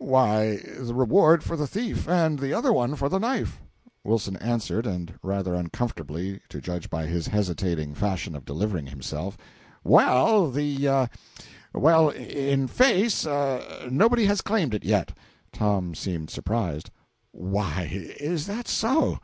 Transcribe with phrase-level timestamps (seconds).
[0.00, 3.60] "Why, the reward for the thief, and the other one for the knife."
[4.04, 9.36] Wilson answered and rather uncomfortably, to judge by his hesitating fashion of delivering himself
[9.82, 11.08] "Well, the
[11.72, 13.26] well, in fact,
[13.90, 15.18] nobody has claimed it yet."
[15.52, 16.92] Tom seemed surprised.
[17.32, 17.88] "Why,
[18.20, 19.18] is that so?"